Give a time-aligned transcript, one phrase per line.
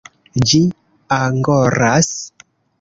[0.51, 0.61] Ĝi
[1.19, 2.13] angoras.